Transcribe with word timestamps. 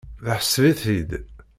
Tesbeɣ-it-id. 0.27 1.11